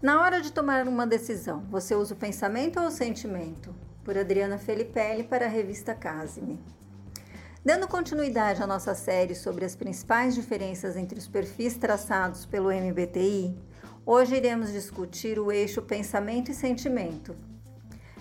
Na 0.00 0.22
hora 0.22 0.40
de 0.40 0.52
tomar 0.52 0.86
uma 0.86 1.04
decisão, 1.04 1.64
você 1.68 1.92
usa 1.92 2.14
o 2.14 2.16
pensamento 2.16 2.78
ou 2.78 2.86
o 2.86 2.90
sentimento? 2.90 3.74
Por 4.04 4.16
Adriana 4.16 4.56
Felipelli 4.56 5.24
para 5.24 5.46
a 5.46 5.48
revista 5.48 5.92
Casime. 5.92 6.56
Dando 7.64 7.88
continuidade 7.88 8.62
à 8.62 8.66
nossa 8.66 8.94
série 8.94 9.34
sobre 9.34 9.64
as 9.64 9.74
principais 9.74 10.36
diferenças 10.36 10.96
entre 10.96 11.18
os 11.18 11.26
perfis 11.26 11.76
traçados 11.76 12.46
pelo 12.46 12.70
MBTI, 12.70 13.58
hoje 14.06 14.36
iremos 14.36 14.70
discutir 14.70 15.36
o 15.36 15.50
eixo 15.50 15.82
pensamento 15.82 16.52
e 16.52 16.54
sentimento. 16.54 17.34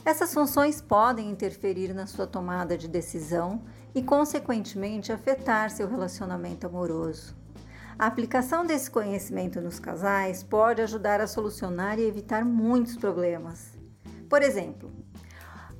Essas 0.03 0.33
funções 0.33 0.81
podem 0.81 1.29
interferir 1.29 1.93
na 1.93 2.07
sua 2.07 2.25
tomada 2.25 2.75
de 2.75 2.87
decisão 2.87 3.61
e, 3.93 4.01
consequentemente, 4.01 5.11
afetar 5.11 5.69
seu 5.69 5.87
relacionamento 5.87 6.65
amoroso. 6.65 7.36
A 7.99 8.05
aplicação 8.05 8.63
desse 8.63 8.91
conhecimento 8.91 9.59
nos 9.59 9.79
casais 9.79 10.43
pode 10.43 10.83
ajudar 10.83 11.19
a 11.19 11.25
solucionar 11.25 11.97
e 11.97 12.07
evitar 12.07 12.45
muitos 12.45 12.95
problemas. 12.95 13.71
Por 14.29 14.43
exemplo, 14.43 14.91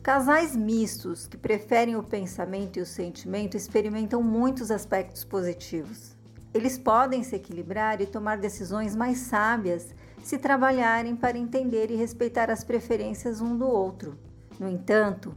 casais 0.02 0.56
mistos 0.56 1.28
que 1.28 1.38
preferem 1.38 1.96
o 1.96 2.02
pensamento 2.02 2.80
e 2.80 2.82
o 2.82 2.88
sentimento 2.88 3.56
experimentam 3.56 4.24
muitos 4.24 4.72
aspectos 4.72 5.24
positivos. 5.24 6.18
Eles 6.56 6.76
podem 6.76 7.22
se 7.22 7.36
equilibrar 7.36 8.02
e 8.02 8.08
tomar 8.08 8.40
decisões 8.40 8.96
mais 8.96 9.20
sábias 9.20 9.94
se 10.24 10.40
trabalharem 10.40 11.16
para 11.16 11.38
entender 11.38 11.92
e 11.92 11.96
respeitar 11.96 12.50
as 12.50 12.64
preferências 12.64 13.42
um 13.42 13.56
do 13.56 13.68
outro. 13.68 14.18
No 14.60 14.68
entanto, 14.68 15.36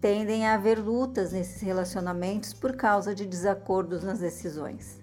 tendem 0.00 0.46
a 0.46 0.54
haver 0.54 0.78
lutas 0.78 1.32
nesses 1.32 1.60
relacionamentos 1.60 2.54
por 2.54 2.76
causa 2.76 3.12
de 3.12 3.26
desacordos 3.26 4.04
nas 4.04 4.20
decisões. 4.20 5.01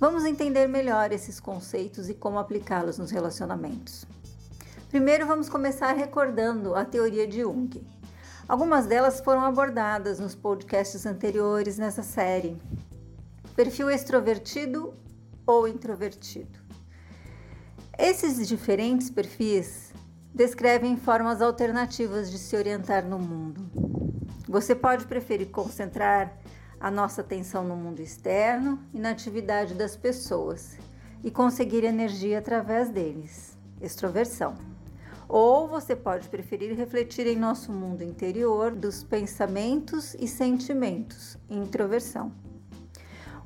Vamos 0.00 0.24
entender 0.24 0.66
melhor 0.66 1.12
esses 1.12 1.38
conceitos 1.38 2.08
e 2.08 2.14
como 2.14 2.38
aplicá-los 2.38 2.96
nos 2.96 3.10
relacionamentos. 3.10 4.06
Primeiro, 4.88 5.26
vamos 5.26 5.50
começar 5.50 5.92
recordando 5.92 6.74
a 6.74 6.86
teoria 6.86 7.26
de 7.26 7.42
Jung. 7.42 7.86
Algumas 8.48 8.86
delas 8.86 9.20
foram 9.20 9.44
abordadas 9.44 10.18
nos 10.18 10.34
podcasts 10.34 11.04
anteriores 11.04 11.76
nessa 11.76 12.02
série. 12.02 12.56
Perfil 13.54 13.90
extrovertido 13.90 14.94
ou 15.46 15.68
introvertido. 15.68 16.58
Esses 17.98 18.48
diferentes 18.48 19.10
perfis 19.10 19.92
descrevem 20.34 20.96
formas 20.96 21.42
alternativas 21.42 22.30
de 22.30 22.38
se 22.38 22.56
orientar 22.56 23.04
no 23.04 23.18
mundo. 23.18 23.70
Você 24.48 24.74
pode 24.74 25.04
preferir 25.04 25.50
concentrar 25.50 26.34
a 26.80 26.90
nossa 26.90 27.20
atenção 27.20 27.62
no 27.62 27.76
mundo 27.76 28.00
externo 28.00 28.82
e 28.94 28.98
na 28.98 29.10
atividade 29.10 29.74
das 29.74 29.94
pessoas 29.94 30.78
e 31.22 31.30
conseguir 31.30 31.84
energia 31.84 32.38
através 32.38 32.88
deles, 32.88 33.58
extroversão. 33.82 34.56
Ou 35.28 35.68
você 35.68 35.94
pode 35.94 36.28
preferir 36.28 36.74
refletir 36.74 37.26
em 37.26 37.36
nosso 37.36 37.70
mundo 37.70 38.02
interior 38.02 38.74
dos 38.74 39.04
pensamentos 39.04 40.16
e 40.18 40.26
sentimentos, 40.26 41.36
introversão. 41.48 42.32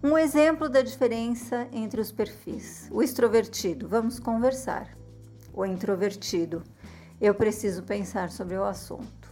Um 0.03 0.17
exemplo 0.17 0.69
da 0.69 0.81
diferença 0.81 1.67
entre 1.73 2.01
os 2.01 2.13
perfis. 2.13 2.89
O 2.93 3.03
extrovertido, 3.03 3.89
vamos 3.89 4.21
conversar. 4.21 4.97
O 5.53 5.65
introvertido, 5.65 6.63
eu 7.21 7.35
preciso 7.35 7.83
pensar 7.83 8.31
sobre 8.31 8.57
o 8.57 8.65
assunto. 8.65 9.24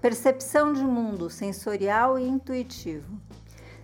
Percepção 0.00 0.72
de 0.72 0.82
mundo 0.82 1.28
sensorial 1.28 2.18
e 2.18 2.26
intuitivo. 2.26 3.20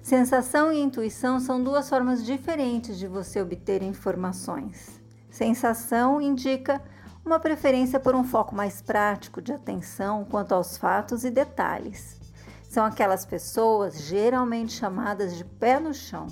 Sensação 0.02 0.72
e 0.72 0.80
intuição 0.80 1.40
são 1.40 1.62
duas 1.62 1.88
formas 1.88 2.24
diferentes 2.24 2.98
de 2.98 3.06
você 3.06 3.40
obter 3.40 3.82
informações. 3.82 5.00
Sensação 5.30 6.20
indica 6.20 6.80
uma 7.24 7.40
preferência 7.40 7.98
por 7.98 8.14
um 8.14 8.22
foco 8.22 8.54
mais 8.54 8.80
prático 8.80 9.42
de 9.42 9.52
atenção 9.52 10.24
quanto 10.24 10.52
aos 10.52 10.76
fatos 10.76 11.24
e 11.24 11.30
detalhes. 11.30 12.20
São 12.62 12.84
aquelas 12.84 13.26
pessoas 13.26 14.00
geralmente 14.00 14.72
chamadas 14.72 15.36
de 15.36 15.44
pé 15.44 15.80
no 15.80 15.92
chão. 15.92 16.28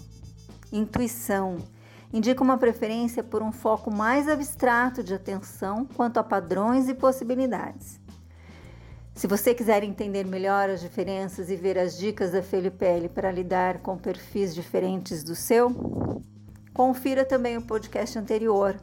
Intuição 0.72 1.58
indica 2.12 2.44
uma 2.44 2.56
preferência 2.56 3.24
por 3.24 3.42
um 3.42 3.50
foco 3.50 3.90
mais 3.90 4.28
abstrato 4.28 5.02
de 5.02 5.14
atenção 5.14 5.84
quanto 5.84 6.18
a 6.18 6.22
padrões 6.22 6.88
e 6.88 6.94
possibilidades. 6.94 8.03
Se 9.14 9.28
você 9.28 9.54
quiser 9.54 9.84
entender 9.84 10.26
melhor 10.26 10.68
as 10.68 10.80
diferenças 10.80 11.48
e 11.48 11.54
ver 11.54 11.78
as 11.78 11.96
dicas 11.96 12.32
da 12.32 12.42
Felipelli 12.42 13.08
para 13.08 13.30
lidar 13.30 13.78
com 13.78 13.96
perfis 13.96 14.52
diferentes 14.52 15.22
do 15.22 15.36
seu, 15.36 15.72
confira 16.72 17.24
também 17.24 17.56
o 17.56 17.62
podcast 17.62 18.18
anterior, 18.18 18.74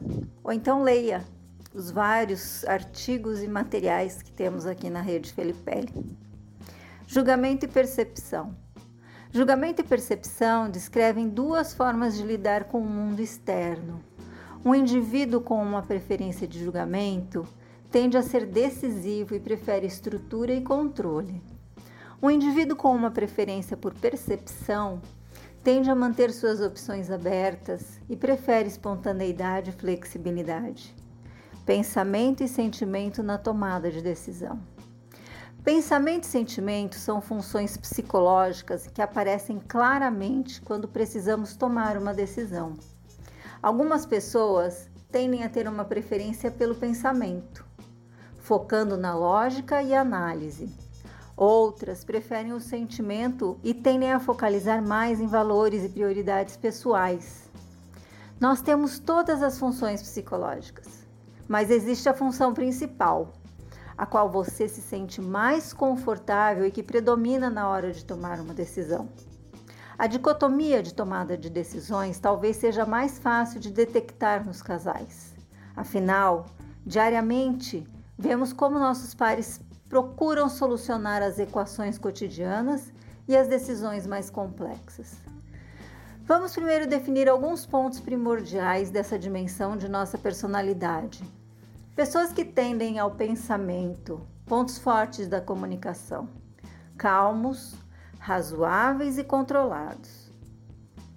ou 0.42 0.50
então 0.50 0.82
leia 0.82 1.22
os 1.74 1.90
vários 1.90 2.64
artigos 2.64 3.42
e 3.42 3.46
materiais 3.46 4.22
que 4.22 4.32
temos 4.32 4.64
aqui 4.64 4.88
na 4.88 5.02
rede 5.02 5.30
Felipelli. 5.34 6.16
Julgamento 7.06 7.66
e 7.66 7.68
percepção. 7.68 8.56
Julgamento 9.30 9.82
e 9.82 9.84
percepção 9.84 10.70
descrevem 10.70 11.28
duas 11.28 11.74
formas 11.74 12.16
de 12.16 12.22
lidar 12.22 12.64
com 12.64 12.78
o 12.78 12.88
mundo 12.88 13.20
externo. 13.20 14.02
Um 14.64 14.74
indivíduo 14.74 15.42
com 15.42 15.62
uma 15.62 15.82
preferência 15.82 16.48
de 16.48 16.62
julgamento 16.64 17.46
tende 17.92 18.16
a 18.16 18.22
ser 18.22 18.46
decisivo 18.46 19.34
e 19.34 19.40
prefere 19.40 19.86
estrutura 19.86 20.50
e 20.50 20.62
controle. 20.62 21.42
Um 22.22 22.30
indivíduo 22.30 22.74
com 22.74 22.90
uma 22.96 23.10
preferência 23.10 23.76
por 23.76 23.92
percepção 23.92 25.02
tende 25.62 25.90
a 25.90 25.94
manter 25.94 26.32
suas 26.32 26.62
opções 26.62 27.10
abertas 27.10 28.00
e 28.08 28.16
prefere 28.16 28.66
espontaneidade 28.66 29.68
e 29.68 29.74
flexibilidade. 29.74 30.96
Pensamento 31.66 32.42
e 32.42 32.48
sentimento 32.48 33.22
na 33.22 33.36
tomada 33.36 33.90
de 33.90 34.00
decisão. 34.00 34.58
Pensamento 35.62 36.24
e 36.24 36.28
sentimento 36.28 36.94
são 36.96 37.20
funções 37.20 37.76
psicológicas 37.76 38.86
que 38.86 39.02
aparecem 39.02 39.60
claramente 39.60 40.62
quando 40.62 40.88
precisamos 40.88 41.54
tomar 41.54 41.98
uma 41.98 42.14
decisão. 42.14 42.72
Algumas 43.62 44.06
pessoas 44.06 44.90
tendem 45.10 45.44
a 45.44 45.48
ter 45.50 45.68
uma 45.68 45.84
preferência 45.84 46.50
pelo 46.50 46.74
pensamento, 46.74 47.61
focando 48.52 48.98
na 48.98 49.14
lógica 49.14 49.82
e 49.82 49.94
análise. 49.94 50.68
Outras 51.34 52.04
preferem 52.04 52.52
o 52.52 52.60
sentimento 52.60 53.58
e 53.64 53.72
tendem 53.72 54.12
a 54.12 54.20
focalizar 54.20 54.86
mais 54.86 55.22
em 55.22 55.26
valores 55.26 55.82
e 55.82 55.88
prioridades 55.88 56.54
pessoais. 56.54 57.48
Nós 58.38 58.60
temos 58.60 58.98
todas 58.98 59.42
as 59.42 59.58
funções 59.58 60.02
psicológicas, 60.02 61.06
mas 61.48 61.70
existe 61.70 62.10
a 62.10 62.12
função 62.12 62.52
principal, 62.52 63.32
a 63.96 64.04
qual 64.04 64.28
você 64.28 64.68
se 64.68 64.82
sente 64.82 65.18
mais 65.18 65.72
confortável 65.72 66.66
e 66.66 66.70
que 66.70 66.82
predomina 66.82 67.48
na 67.48 67.66
hora 67.66 67.90
de 67.90 68.04
tomar 68.04 68.38
uma 68.38 68.52
decisão. 68.52 69.08
A 69.98 70.06
dicotomia 70.06 70.82
de 70.82 70.92
tomada 70.92 71.38
de 71.38 71.48
decisões 71.48 72.18
talvez 72.18 72.56
seja 72.56 72.84
mais 72.84 73.18
fácil 73.18 73.58
de 73.58 73.70
detectar 73.70 74.44
nos 74.44 74.60
casais. 74.60 75.34
Afinal, 75.74 76.44
diariamente 76.84 77.88
Vemos 78.18 78.52
como 78.52 78.78
nossos 78.78 79.14
pares 79.14 79.60
procuram 79.88 80.48
solucionar 80.48 81.22
as 81.22 81.38
equações 81.38 81.98
cotidianas 81.98 82.92
e 83.26 83.36
as 83.36 83.48
decisões 83.48 84.06
mais 84.06 84.30
complexas. 84.30 85.16
Vamos 86.24 86.54
primeiro 86.54 86.86
definir 86.86 87.28
alguns 87.28 87.66
pontos 87.66 88.00
primordiais 88.00 88.90
dessa 88.90 89.18
dimensão 89.18 89.76
de 89.76 89.88
nossa 89.88 90.16
personalidade. 90.16 91.22
Pessoas 91.96 92.32
que 92.32 92.44
tendem 92.44 92.98
ao 92.98 93.10
pensamento, 93.10 94.26
pontos 94.46 94.78
fortes 94.78 95.28
da 95.28 95.40
comunicação, 95.40 96.28
calmos, 96.96 97.74
razoáveis 98.18 99.18
e 99.18 99.24
controlados. 99.24 100.30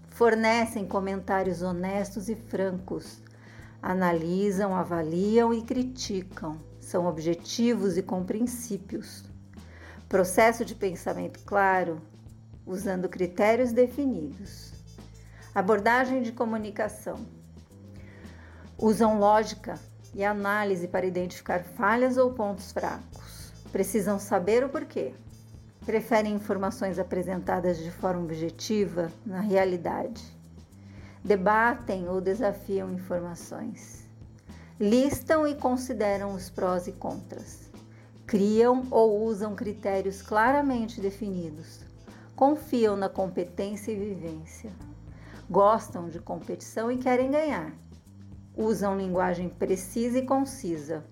Fornecem 0.10 0.88
comentários 0.88 1.62
honestos 1.62 2.30
e 2.30 2.36
francos, 2.36 3.22
analisam, 3.82 4.76
avaliam 4.76 5.54
e 5.54 5.62
criticam 5.62 6.60
são 6.86 7.08
objetivos 7.08 7.98
e 7.98 8.04
com 8.04 8.24
princípios. 8.24 9.24
Processo 10.08 10.64
de 10.64 10.76
pensamento 10.76 11.40
claro, 11.40 12.00
usando 12.66 13.10
critérios 13.10 13.72
definidos. 13.72 14.72
Abordagem 15.54 16.22
de 16.22 16.32
comunicação. 16.32 17.26
Usam 18.78 19.18
lógica 19.18 19.80
e 20.14 20.24
análise 20.24 20.88
para 20.88 21.08
identificar 21.08 21.64
falhas 21.64 22.18
ou 22.18 22.32
pontos 22.34 22.72
fracos. 22.72 23.52
Precisam 23.72 24.20
saber 24.20 24.64
o 24.64 24.70
porquê. 24.70 25.14
Preferem 25.86 26.36
informações 26.36 27.00
apresentadas 27.00 27.80
de 27.80 27.90
forma 27.90 28.22
objetiva 28.22 29.12
na 29.26 29.40
realidade. 29.40 30.24
Debatem 31.24 32.08
ou 32.08 32.22
desafiam 32.22 32.94
informações 32.94 34.05
listam 34.80 35.48
e 35.48 35.56
consideram 35.56 36.34
os 36.34 36.50
prós 36.50 36.86
e 36.86 36.92
contras, 36.92 37.72
criam 38.26 38.86
ou 38.92 39.24
usam 39.24 39.56
critérios 39.56 40.22
claramente 40.22 41.00
definidos, 41.00 41.80
confiam 42.36 42.98
na 42.98 43.08
competência 43.08 43.94
e 43.94 43.96
vivência, 43.96 44.74
gostam 45.50 46.10
de 46.10 46.20
competição 46.20 46.92
e 46.92 46.98
querem 46.98 47.32
ganhar, 47.32 47.74
usam 48.54 48.98
linguagem 48.98 49.48
precisa 49.48 50.18
e 50.20 50.26
concisa, 50.26 51.06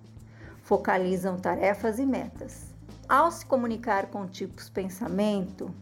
focalizam 0.62 1.38
tarefas 1.38 2.00
e 2.00 2.06
metas. 2.06 2.74
Ao 3.08 3.32
se 3.32 3.46
comunicar 3.46 4.08
com 4.08 4.28
tipos 4.28 4.70
pensamento, 4.70 5.74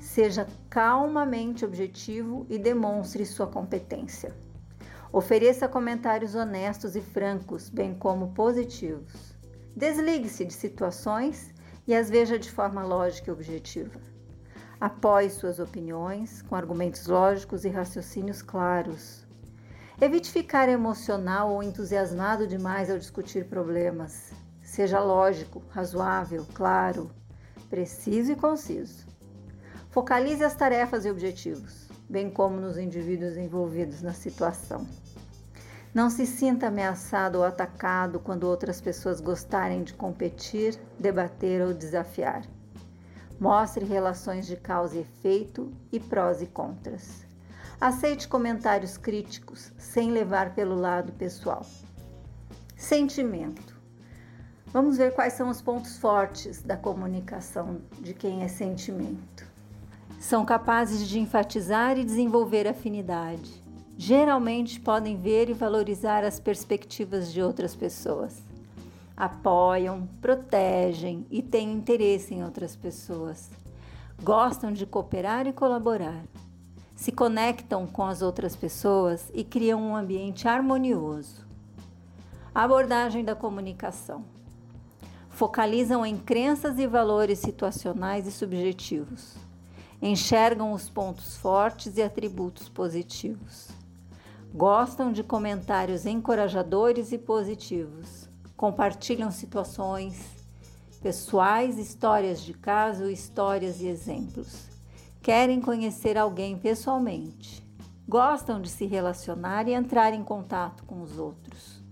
seja 0.00 0.46
calmamente 0.70 1.66
objetivo 1.66 2.46
e 2.48 2.58
demonstre 2.58 3.26
sua 3.26 3.46
competência. 3.46 4.34
Ofereça 5.10 5.66
comentários 5.66 6.34
honestos 6.34 6.94
e 6.94 7.00
francos, 7.00 7.70
bem 7.70 7.94
como 7.94 8.34
positivos. 8.34 9.34
Desligue-se 9.74 10.44
de 10.44 10.52
situações 10.52 11.54
e 11.86 11.94
as 11.94 12.10
veja 12.10 12.38
de 12.38 12.50
forma 12.50 12.84
lógica 12.84 13.30
e 13.30 13.32
objetiva. 13.32 13.98
Apoie 14.78 15.30
suas 15.30 15.58
opiniões 15.58 16.42
com 16.42 16.54
argumentos 16.54 17.06
lógicos 17.06 17.64
e 17.64 17.70
raciocínios 17.70 18.42
claros. 18.42 19.26
Evite 19.98 20.30
ficar 20.30 20.68
emocional 20.68 21.52
ou 21.52 21.62
entusiasmado 21.62 22.46
demais 22.46 22.90
ao 22.90 22.98
discutir 22.98 23.46
problemas. 23.46 24.30
Seja 24.62 25.00
lógico, 25.00 25.62
razoável, 25.70 26.46
claro, 26.52 27.10
preciso 27.70 28.32
e 28.32 28.36
conciso. 28.36 29.06
Focalize 29.90 30.44
as 30.44 30.54
tarefas 30.54 31.06
e 31.06 31.10
objetivos, 31.10 31.87
bem 32.08 32.30
como 32.30 32.60
nos 32.60 32.78
indivíduos 32.78 33.36
envolvidos 33.36 34.02
na 34.02 34.12
situação. 34.12 34.86
Não 35.94 36.10
se 36.10 36.26
sinta 36.26 36.68
ameaçado 36.68 37.38
ou 37.38 37.44
atacado 37.44 38.20
quando 38.20 38.44
outras 38.44 38.80
pessoas 38.80 39.20
gostarem 39.20 39.82
de 39.82 39.94
competir, 39.94 40.78
debater 40.98 41.60
ou 41.60 41.74
desafiar. 41.74 42.44
Mostre 43.40 43.84
relações 43.84 44.46
de 44.46 44.56
causa 44.56 44.96
e 44.96 45.00
efeito 45.00 45.72
e 45.90 45.98
prós 45.98 46.42
e 46.42 46.46
contras. 46.46 47.26
Aceite 47.80 48.28
comentários 48.28 48.96
críticos 48.96 49.72
sem 49.78 50.10
levar 50.10 50.54
pelo 50.54 50.74
lado 50.74 51.12
pessoal. 51.12 51.64
Sentimento. 52.76 53.76
Vamos 54.66 54.98
ver 54.98 55.14
quais 55.14 55.32
são 55.32 55.48
os 55.48 55.62
pontos 55.62 55.96
fortes 55.98 56.62
da 56.62 56.76
comunicação 56.76 57.80
de 58.00 58.12
quem 58.12 58.42
é 58.42 58.48
sentimento. 58.48 59.47
São 60.18 60.44
capazes 60.44 61.08
de 61.08 61.18
enfatizar 61.18 61.98
e 61.98 62.04
desenvolver 62.04 62.66
afinidade. 62.66 63.50
Geralmente 63.96 64.80
podem 64.80 65.16
ver 65.16 65.48
e 65.48 65.52
valorizar 65.52 66.24
as 66.24 66.38
perspectivas 66.38 67.32
de 67.32 67.42
outras 67.42 67.74
pessoas. 67.74 68.42
Apoiam, 69.16 70.08
protegem 70.20 71.26
e 71.30 71.42
têm 71.42 71.72
interesse 71.72 72.34
em 72.34 72.44
outras 72.44 72.76
pessoas. 72.76 73.50
Gostam 74.22 74.72
de 74.72 74.86
cooperar 74.86 75.46
e 75.46 75.52
colaborar 75.52 76.22
se 76.98 77.12
conectam 77.12 77.86
com 77.86 78.04
as 78.04 78.22
outras 78.22 78.56
pessoas 78.56 79.30
e 79.32 79.44
criam 79.44 79.80
um 79.80 79.94
ambiente 79.94 80.48
harmonioso. 80.48 81.46
A 82.52 82.64
abordagem 82.64 83.24
da 83.24 83.36
comunicação. 83.36 84.24
Focalizam 85.30 86.04
em 86.04 86.16
crenças 86.16 86.76
e 86.76 86.88
valores 86.88 87.38
situacionais 87.38 88.26
e 88.26 88.32
subjetivos. 88.32 89.36
Enxergam 90.00 90.72
os 90.72 90.88
pontos 90.88 91.36
fortes 91.36 91.96
e 91.96 92.02
atributos 92.02 92.68
positivos. 92.68 93.68
Gostam 94.54 95.12
de 95.12 95.22
comentários 95.22 96.06
encorajadores 96.06 97.12
e 97.12 97.18
positivos. 97.18 98.28
Compartilham 98.56 99.30
situações 99.30 100.24
pessoais, 101.02 101.78
histórias 101.78 102.42
de 102.42 102.54
caso, 102.54 103.10
histórias 103.10 103.80
e 103.80 103.86
exemplos 103.86 104.68
querem 105.28 105.60
conhecer 105.60 106.16
alguém 106.16 106.56
pessoalmente, 106.56 107.62
gostam 108.08 108.62
de 108.62 108.70
se 108.70 108.86
relacionar 108.86 109.68
e 109.68 109.74
entrar 109.74 110.14
em 110.14 110.24
contato 110.24 110.84
com 110.84 111.02
os 111.02 111.18
outros, 111.18 111.82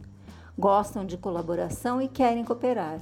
gostam 0.58 1.04
de 1.04 1.18
colaboração 1.18 2.00
e 2.00 2.08
querem 2.08 2.44
cooperar. 2.44 3.00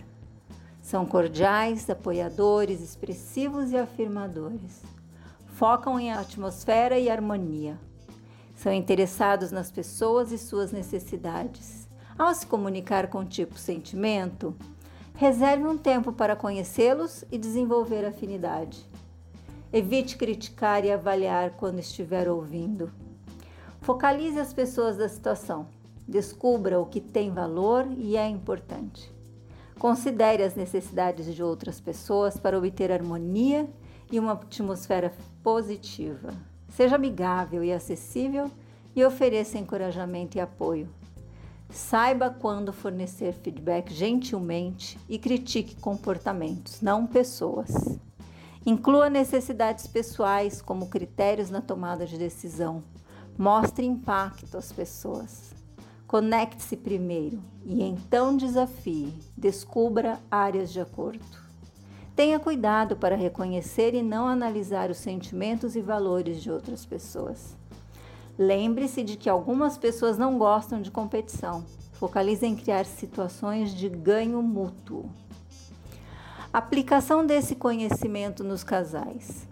São 0.82 1.06
cordiais, 1.06 1.88
apoiadores, 1.88 2.80
expressivos 2.80 3.70
e 3.70 3.76
afirmadores. 3.76 4.82
Focam 5.54 6.00
em 6.00 6.12
atmosfera 6.12 6.98
e 6.98 7.08
harmonia. 7.08 7.78
São 8.56 8.72
interessados 8.72 9.52
nas 9.52 9.70
pessoas 9.70 10.32
e 10.32 10.38
suas 10.38 10.72
necessidades. 10.72 11.88
Ao 12.18 12.34
se 12.34 12.44
comunicar 12.44 13.06
com 13.06 13.18
o 13.18 13.24
tipo 13.24 13.56
sentimento, 13.56 14.52
reserve 15.14 15.64
um 15.64 15.78
tempo 15.78 16.12
para 16.12 16.34
conhecê-los 16.34 17.24
e 17.30 17.38
desenvolver 17.38 18.04
afinidade. 18.04 18.84
Evite 19.72 20.16
criticar 20.16 20.84
e 20.84 20.90
avaliar 20.90 21.52
quando 21.52 21.78
estiver 21.78 22.28
ouvindo. 22.28 22.90
Focalize 23.80 24.40
as 24.40 24.52
pessoas 24.52 24.96
da 24.96 25.08
situação. 25.08 25.68
Descubra 26.06 26.80
o 26.80 26.86
que 26.86 27.00
tem 27.00 27.30
valor 27.30 27.86
e 27.96 28.16
é 28.16 28.26
importante. 28.26 29.14
Considere 29.78 30.42
as 30.42 30.56
necessidades 30.56 31.32
de 31.32 31.44
outras 31.44 31.78
pessoas 31.78 32.36
para 32.36 32.58
obter 32.58 32.90
harmonia 32.90 33.70
e 34.10 34.18
uma 34.18 34.32
atmosfera 34.32 35.12
positiva. 35.44 36.32
Seja 36.70 36.96
amigável 36.96 37.62
e 37.62 37.70
acessível 37.70 38.50
e 38.96 39.04
ofereça 39.04 39.58
encorajamento 39.58 40.38
e 40.38 40.40
apoio. 40.40 40.88
Saiba 41.68 42.30
quando 42.30 42.72
fornecer 42.72 43.34
feedback 43.34 43.92
gentilmente 43.92 44.98
e 45.08 45.18
critique 45.18 45.76
comportamentos, 45.76 46.80
não 46.80 47.06
pessoas. 47.06 47.98
Inclua 48.64 49.10
necessidades 49.10 49.86
pessoais 49.86 50.62
como 50.62 50.88
critérios 50.88 51.50
na 51.50 51.60
tomada 51.60 52.06
de 52.06 52.16
decisão. 52.16 52.82
Mostre 53.36 53.84
impacto 53.84 54.56
às 54.56 54.72
pessoas. 54.72 55.52
Conecte-se 56.06 56.76
primeiro 56.76 57.42
e 57.64 57.82
então 57.82 58.36
desafie, 58.36 59.12
descubra 59.36 60.20
áreas 60.30 60.72
de 60.72 60.80
acordo. 60.80 61.43
Tenha 62.16 62.38
cuidado 62.38 62.96
para 62.96 63.16
reconhecer 63.16 63.92
e 63.92 64.00
não 64.00 64.28
analisar 64.28 64.88
os 64.88 64.98
sentimentos 64.98 65.74
e 65.74 65.80
valores 65.80 66.40
de 66.40 66.48
outras 66.48 66.86
pessoas. 66.86 67.56
Lembre-se 68.38 69.02
de 69.02 69.16
que 69.16 69.28
algumas 69.28 69.76
pessoas 69.76 70.16
não 70.16 70.38
gostam 70.38 70.80
de 70.80 70.92
competição. 70.92 71.64
Focalize 71.94 72.46
em 72.46 72.54
criar 72.54 72.84
situações 72.84 73.74
de 73.74 73.88
ganho 73.88 74.40
mútuo. 74.42 75.10
Aplicação 76.52 77.26
desse 77.26 77.56
conhecimento 77.56 78.44
nos 78.44 78.62
casais. 78.62 79.48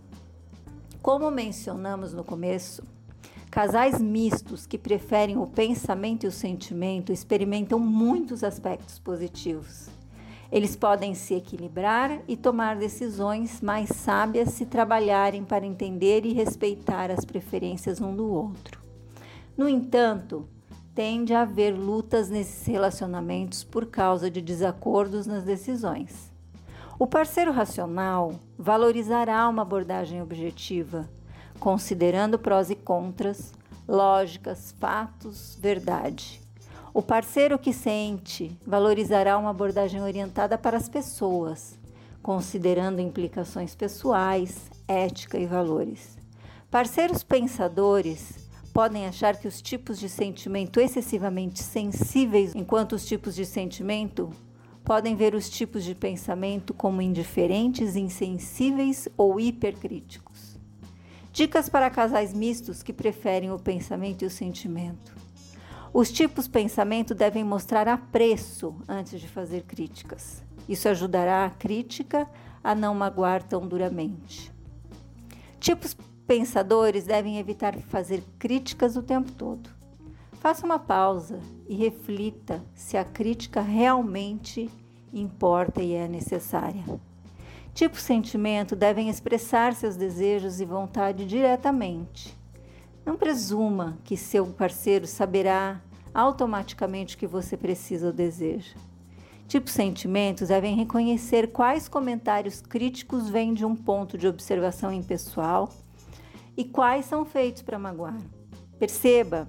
Como 1.02 1.28
mencionamos 1.32 2.14
no 2.14 2.22
começo, 2.22 2.84
casais 3.50 4.00
mistos 4.00 4.66
que 4.66 4.78
preferem 4.78 5.36
o 5.36 5.48
pensamento 5.48 6.24
e 6.24 6.28
o 6.28 6.32
sentimento 6.32 7.12
experimentam 7.12 7.80
muitos 7.80 8.44
aspectos 8.44 9.00
positivos. 9.00 9.88
Eles 10.52 10.76
podem 10.76 11.14
se 11.14 11.34
equilibrar 11.34 12.20
e 12.28 12.36
tomar 12.36 12.76
decisões 12.76 13.62
mais 13.62 13.88
sábias 13.88 14.50
se 14.50 14.66
trabalharem 14.66 15.42
para 15.42 15.64
entender 15.64 16.26
e 16.26 16.34
respeitar 16.34 17.10
as 17.10 17.24
preferências 17.24 18.02
um 18.02 18.14
do 18.14 18.30
outro. 18.30 18.82
No 19.56 19.66
entanto, 19.66 20.46
tende 20.94 21.32
a 21.32 21.40
haver 21.40 21.70
lutas 21.70 22.28
nesses 22.28 22.66
relacionamentos 22.66 23.64
por 23.64 23.86
causa 23.86 24.30
de 24.30 24.42
desacordos 24.42 25.26
nas 25.26 25.42
decisões. 25.42 26.30
O 26.98 27.06
parceiro 27.06 27.50
racional 27.50 28.34
valorizará 28.58 29.48
uma 29.48 29.62
abordagem 29.62 30.20
objetiva, 30.20 31.08
considerando 31.58 32.38
prós 32.38 32.68
e 32.68 32.76
contras, 32.76 33.54
lógicas, 33.88 34.74
fatos, 34.78 35.56
verdade. 35.58 36.42
O 36.94 37.00
parceiro 37.00 37.58
que 37.58 37.72
sente 37.72 38.54
valorizará 38.66 39.38
uma 39.38 39.48
abordagem 39.48 40.02
orientada 40.02 40.58
para 40.58 40.76
as 40.76 40.90
pessoas, 40.90 41.78
considerando 42.22 43.00
implicações 43.00 43.74
pessoais, 43.74 44.70
ética 44.86 45.38
e 45.38 45.46
valores. 45.46 46.18
Parceiros 46.70 47.22
pensadores 47.22 48.34
podem 48.74 49.06
achar 49.06 49.38
que 49.38 49.48
os 49.48 49.62
tipos 49.62 49.98
de 49.98 50.06
sentimento 50.06 50.78
excessivamente 50.78 51.62
sensíveis, 51.62 52.54
enquanto 52.54 52.92
os 52.92 53.06
tipos 53.06 53.34
de 53.34 53.46
sentimento 53.46 54.28
podem 54.84 55.16
ver 55.16 55.34
os 55.34 55.48
tipos 55.48 55.84
de 55.84 55.94
pensamento 55.94 56.74
como 56.74 57.00
indiferentes, 57.00 57.96
insensíveis 57.96 59.08
ou 59.16 59.40
hipercríticos. 59.40 60.58
Dicas 61.32 61.70
para 61.70 61.88
casais 61.88 62.34
mistos 62.34 62.82
que 62.82 62.92
preferem 62.92 63.50
o 63.50 63.58
pensamento 63.58 64.24
e 64.24 64.26
o 64.26 64.30
sentimento. 64.30 65.31
Os 65.94 66.10
tipos 66.10 66.48
pensamento 66.48 67.14
devem 67.14 67.44
mostrar 67.44 67.86
apreço 67.86 68.74
antes 68.88 69.20
de 69.20 69.28
fazer 69.28 69.64
críticas. 69.64 70.42
Isso 70.66 70.88
ajudará 70.88 71.44
a 71.44 71.50
crítica 71.50 72.26
a 72.64 72.74
não 72.74 72.94
magoar 72.94 73.42
tão 73.42 73.68
duramente. 73.68 74.50
Tipos 75.60 75.94
pensadores 76.26 77.04
devem 77.04 77.38
evitar 77.38 77.76
fazer 77.76 78.24
críticas 78.38 78.96
o 78.96 79.02
tempo 79.02 79.32
todo. 79.32 79.68
Faça 80.40 80.64
uma 80.64 80.78
pausa 80.78 81.38
e 81.68 81.74
reflita 81.74 82.64
se 82.74 82.96
a 82.96 83.04
crítica 83.04 83.60
realmente 83.60 84.70
importa 85.12 85.82
e 85.82 85.92
é 85.92 86.08
necessária. 86.08 86.82
Tipo 87.74 88.00
sentimento 88.00 88.74
devem 88.74 89.10
expressar 89.10 89.74
seus 89.74 89.94
desejos 89.94 90.58
e 90.58 90.64
vontade 90.64 91.26
diretamente. 91.26 92.34
Não 93.04 93.16
presuma 93.16 93.98
que 94.04 94.16
seu 94.16 94.46
parceiro 94.46 95.06
saberá 95.06 95.80
automaticamente 96.14 97.16
o 97.16 97.18
que 97.18 97.26
você 97.26 97.56
precisa 97.56 98.06
ou 98.08 98.12
deseja. 98.12 98.76
Tipos 99.48 99.72
sentimentos 99.72 100.48
devem 100.48 100.76
reconhecer 100.76 101.52
quais 101.52 101.88
comentários 101.88 102.60
críticos 102.60 103.28
vêm 103.28 103.52
de 103.52 103.64
um 103.64 103.74
ponto 103.74 104.16
de 104.16 104.26
observação 104.28 104.92
impessoal 104.92 105.70
e 106.56 106.64
quais 106.64 107.06
são 107.06 107.24
feitos 107.24 107.62
para 107.62 107.78
magoar. 107.78 108.18
Perceba 108.78 109.48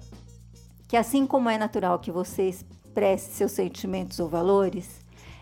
que, 0.88 0.96
assim 0.96 1.26
como 1.26 1.48
é 1.48 1.56
natural 1.56 1.98
que 1.98 2.10
você 2.10 2.48
expresse 2.48 3.32
seus 3.32 3.52
sentimentos 3.52 4.18
ou 4.20 4.28
valores, 4.28 5.00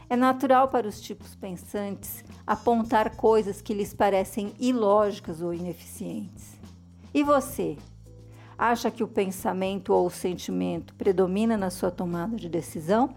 é 0.09 0.17
natural 0.17 0.69
para 0.69 0.87
os 0.87 1.01
tipos 1.01 1.35
pensantes 1.35 2.23
apontar 2.47 3.17
coisas 3.17 3.63
que 3.63 3.73
lhes 3.73 3.95
parecem 3.95 4.53
ilógicas 4.61 5.41
ou 5.41 5.55
ineficientes. 5.55 6.53
E 7.15 7.23
você? 7.25 7.77
Acha 8.65 8.93
que 8.93 9.03
o 9.03 9.09
pensamento 9.09 9.93
ou 9.93 10.07
o 10.07 10.11
sentimento 10.11 10.95
predomina 10.95 11.57
na 11.57 11.69
sua 11.69 11.91
tomada 11.91 12.37
de 12.37 12.49
decisão? 12.49 13.13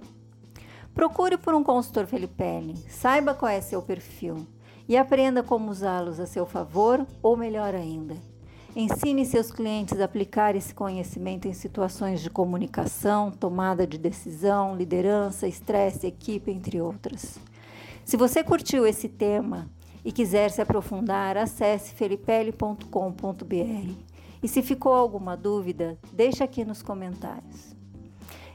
Procure 0.91 1.37
por 1.37 1.53
um 1.53 1.63
consultor 1.63 2.07
Felipe, 2.07 2.73
saiba 2.89 3.35
qual 3.35 3.51
é 3.51 3.61
seu 3.61 3.79
perfil 3.79 4.47
e 4.89 4.97
aprenda 4.97 5.43
como 5.43 5.69
usá-los 5.69 6.19
a 6.19 6.25
seu 6.25 6.47
favor 6.47 7.05
ou 7.21 7.37
melhor 7.37 7.75
ainda. 7.75 8.15
Ensine 8.75 9.23
seus 9.23 9.51
clientes 9.51 9.99
a 9.99 10.05
aplicar 10.05 10.55
esse 10.55 10.73
conhecimento 10.73 11.47
em 11.47 11.53
situações 11.53 12.21
de 12.21 12.29
comunicação, 12.31 13.29
tomada 13.29 13.85
de 13.85 13.99
decisão, 13.99 14.75
liderança, 14.75 15.47
estresse, 15.47 16.07
equipe, 16.07 16.49
entre 16.49 16.81
outras. 16.81 17.37
Se 18.03 18.17
você 18.17 18.43
curtiu 18.43 18.87
esse 18.87 19.07
tema 19.07 19.69
e 20.03 20.11
quiser 20.11 20.49
se 20.49 20.59
aprofundar, 20.59 21.37
acesse 21.37 21.93
felipele.com.br. 21.93 24.14
E 24.45 24.47
se 24.47 24.61
ficou 24.61 24.93
alguma 24.93 25.35
dúvida, 25.35 25.97
deixe 26.13 26.43
aqui 26.43 26.63
nos 26.63 26.83
comentários. 26.83 27.75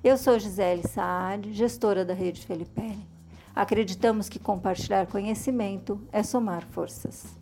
Eu 0.04 0.16
sou 0.16 0.38
Gisele 0.38 0.86
Saad, 0.86 1.52
gestora 1.52 2.04
da 2.04 2.14
Rede 2.14 2.46
Felipele. 2.46 3.04
Acreditamos 3.52 4.28
que 4.28 4.38
compartilhar 4.38 5.08
conhecimento 5.08 6.00
é 6.12 6.22
somar 6.22 6.64
forças. 6.64 7.36